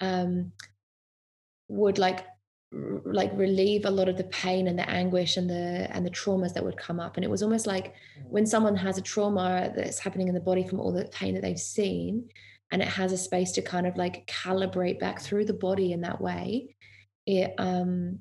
[0.00, 0.52] um,
[1.68, 2.24] would like
[3.04, 6.52] like relieve a lot of the pain and the anguish and the and the traumas
[6.52, 7.16] that would come up.
[7.16, 7.94] And it was almost like
[8.28, 11.42] when someone has a trauma that's happening in the body from all the pain that
[11.42, 12.28] they've seen
[12.72, 16.00] and it has a space to kind of like calibrate back through the body in
[16.00, 16.74] that way
[17.26, 18.18] it um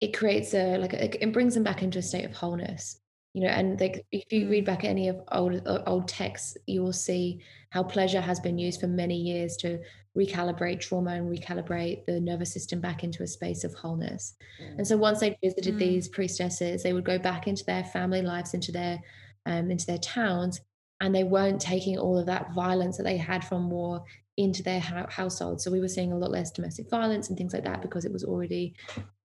[0.00, 3.00] it creates a like a, it brings them back into a state of wholeness
[3.34, 4.66] you know and like if you read mm.
[4.66, 8.86] back any of old old texts you will see how pleasure has been used for
[8.86, 9.78] many years to
[10.16, 14.34] recalibrate trauma and recalibrate the nervous system back into a space of wholeness
[14.76, 15.78] and so once they visited mm.
[15.78, 18.98] these priestesses they would go back into their family lives into their
[19.46, 20.60] um, into their towns
[21.00, 24.04] and they weren't taking all of that violence that they had from war
[24.36, 25.60] into their household.
[25.60, 28.12] So we were seeing a lot less domestic violence and things like that because it
[28.12, 28.74] was already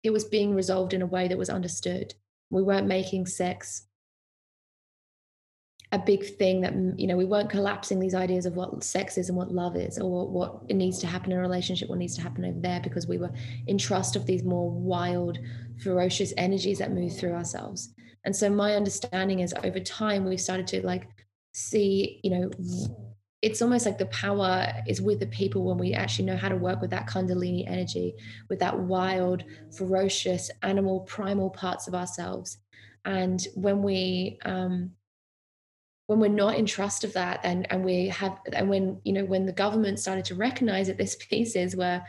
[0.03, 2.14] it was being resolved in a way that was understood.
[2.48, 3.86] We weren't making sex
[5.93, 9.28] a big thing that you know we weren't collapsing these ideas of what sex is
[9.28, 12.22] and what love is or what needs to happen in a relationship what needs to
[12.22, 13.30] happen over there because we were
[13.66, 15.38] in trust of these more wild
[15.82, 17.93] ferocious energies that move through ourselves.
[18.24, 21.09] And so my understanding is over time we've started to like
[21.53, 22.51] see you know
[23.43, 26.57] it's almost like the power is with the people when we actually know how to
[26.57, 28.14] work with that kundalini energy
[28.49, 29.43] with that wild
[29.76, 32.59] ferocious animal primal parts of ourselves.
[33.05, 34.93] And when we um
[36.11, 39.25] when we're not in trust of that and and we have and when you know
[39.25, 42.05] when the government started to recognize that this piece is where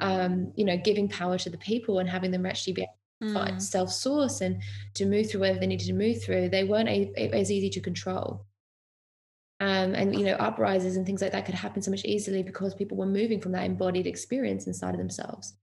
[0.00, 2.86] um you know giving power to the people and having them actually be
[3.22, 3.60] mm.
[3.60, 4.62] self source and
[4.94, 7.68] to move through whatever they needed to move through, they weren't a, a, as easy
[7.68, 8.46] to control.
[9.60, 12.74] Um, and you know, uprises and things like that could happen so much easily because
[12.74, 15.54] people were moving from that embodied experience inside of themselves.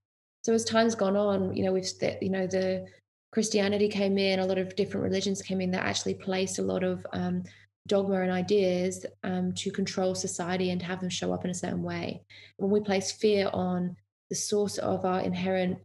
[0.42, 1.90] So as time's gone on, you know, we've
[2.22, 2.86] you know the
[3.32, 6.82] Christianity came in, a lot of different religions came in that actually placed a lot
[6.82, 7.44] of um,
[7.86, 11.54] dogma and ideas um, to control society and to have them show up in a
[11.54, 12.22] certain way.
[12.56, 13.96] When we place fear on
[14.28, 15.78] the source of our inherent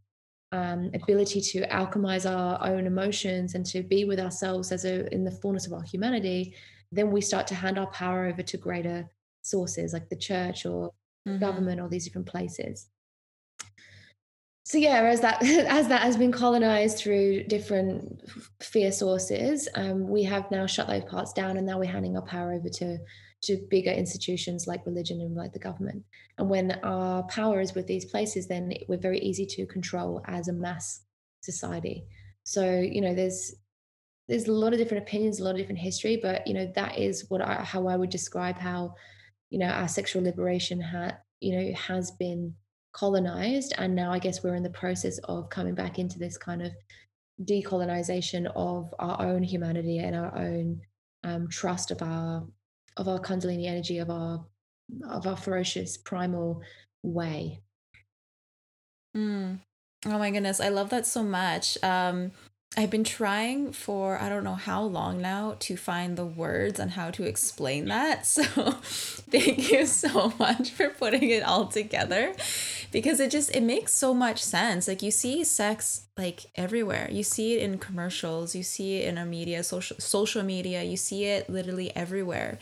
[0.52, 5.24] um, ability to alchemize our own emotions and to be with ourselves as a in
[5.24, 6.56] the fullness of our humanity,
[6.92, 9.10] then we start to hand our power over to greater
[9.42, 10.92] sources like the church or
[11.28, 11.40] mm-hmm.
[11.40, 12.88] government or these different places
[14.66, 18.22] so yeah as that as that has been colonized through different
[18.62, 22.26] fear sources um, we have now shut those parts down and now we're handing our
[22.26, 22.98] power over to
[23.46, 26.04] to bigger institutions like religion and like the government.
[26.38, 30.48] And when our power is with these places then we're very easy to control as
[30.48, 31.02] a mass
[31.42, 32.06] society.
[32.44, 33.54] So you know there's
[34.28, 36.98] there's a lot of different opinions a lot of different history but you know that
[36.98, 38.96] is what I, how i would describe how
[39.52, 42.56] you know our sexual liberation had you know has been
[42.96, 46.62] colonized and now i guess we're in the process of coming back into this kind
[46.62, 46.72] of
[47.44, 50.80] decolonization of our own humanity and our own
[51.26, 52.48] um, trust of our
[52.96, 54.46] of our kundalini energy of our
[55.10, 56.62] of our ferocious primal
[57.04, 57.62] way
[59.16, 59.60] mm.
[60.06, 62.32] oh my goodness i love that so much um
[62.78, 66.90] I've been trying for I don't know how long now to find the words on
[66.90, 68.26] how to explain that.
[68.36, 68.44] So
[69.32, 72.34] thank you so much for putting it all together
[72.92, 74.88] because it just it makes so much sense.
[74.88, 77.08] Like you see sex like everywhere.
[77.12, 80.98] You see it in commercials, you see it in a media, social social media, you
[80.98, 82.60] see it literally everywhere.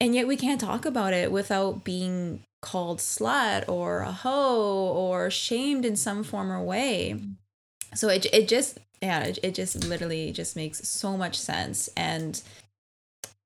[0.00, 5.30] And yet we can't talk about it without being called slut or a hoe or
[5.30, 7.20] shamed in some form or way.
[7.94, 11.90] So it, it just yeah, it, it just literally just makes so much sense.
[11.96, 12.40] And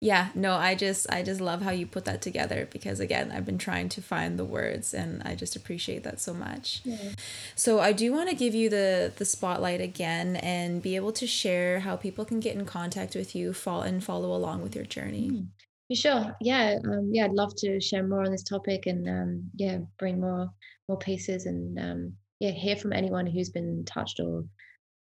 [0.01, 3.45] yeah, no, I just I just love how you put that together because again, I've
[3.45, 6.83] been trying to find the words and I just appreciate that so much.
[6.85, 7.11] Yeah.
[7.57, 11.27] So I do want to give you the the spotlight again and be able to
[11.27, 14.85] share how people can get in contact with you, fall and follow along with your
[14.85, 15.31] journey.
[15.31, 15.47] Mm.
[15.89, 16.37] For sure.
[16.41, 16.77] Yeah.
[16.85, 20.51] Um, yeah, I'd love to share more on this topic and um, yeah, bring more
[20.89, 24.45] more pieces and um, yeah, hear from anyone who's been touched or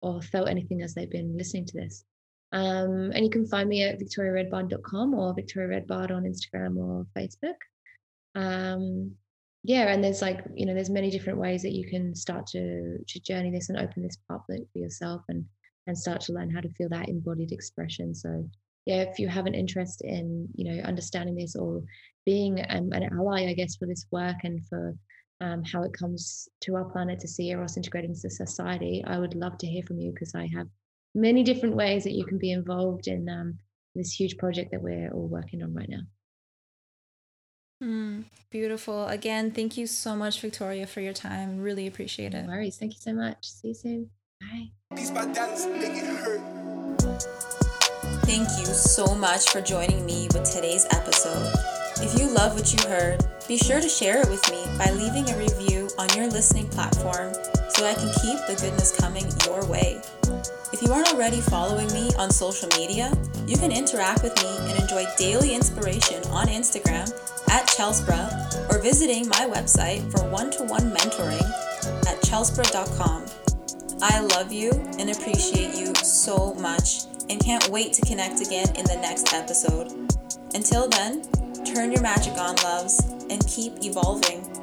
[0.05, 2.05] or felt anything as they've been listening to this.
[2.52, 7.57] Um, and you can find me at victoriaredbard.com or Victoria Redbard on Instagram or Facebook.
[8.34, 9.12] Um,
[9.64, 12.98] yeah, and there's like, you know, there's many different ways that you can start to
[13.02, 15.44] to journey this and open this public for yourself and
[15.86, 18.14] and start to learn how to feel that embodied expression.
[18.14, 18.48] So
[18.86, 21.82] yeah, if you have an interest in, you know, understanding this or
[22.26, 24.94] being um, an ally, I guess, for this work and for
[25.41, 29.35] um, how it comes to our planet to see Eros integrated into society, I would
[29.35, 30.68] love to hear from you because I have
[31.14, 33.59] many different ways that you can be involved in um,
[33.95, 36.03] this huge project that we're all working on right now.
[37.82, 39.07] Mm, beautiful.
[39.09, 41.61] Again, thank you so much, Victoria, for your time.
[41.61, 42.43] Really appreciate it.
[42.43, 42.76] No worries.
[42.76, 43.51] Thank you so much.
[43.51, 44.11] See you soon.
[44.41, 44.70] Bye.
[48.24, 51.84] Thank you so much for joining me with today's episode.
[51.99, 55.28] If you love what you heard, be sure to share it with me by leaving
[55.30, 57.32] a review on your listening platform
[57.68, 60.01] so I can keep the goodness coming your way.
[60.72, 63.12] If you aren't already following me on social media,
[63.47, 67.12] you can interact with me and enjoy daily inspiration on Instagram
[67.51, 71.49] at Chelsbra or visiting my website for one to one mentoring
[72.07, 73.26] at chelsbra.com.
[74.03, 78.84] I love you and appreciate you so much and can't wait to connect again in
[78.84, 79.92] the next episode.
[80.55, 81.22] Until then,
[81.65, 83.01] turn your magic on, loves,
[83.31, 84.53] and keep evolving.